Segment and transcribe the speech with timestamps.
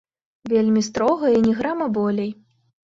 [0.53, 2.37] Вельмі строга і ні грама болей.